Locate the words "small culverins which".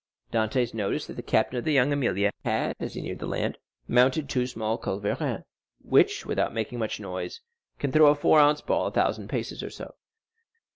4.47-6.25